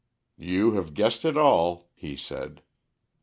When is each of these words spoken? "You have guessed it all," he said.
"You 0.39 0.71
have 0.71 0.95
guessed 0.95 1.25
it 1.25 1.37
all," 1.37 1.91
he 1.93 2.15
said. 2.15 2.63